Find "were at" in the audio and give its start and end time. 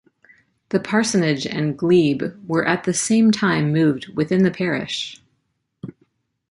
2.47-2.85